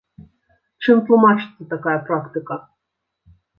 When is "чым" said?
0.85-0.97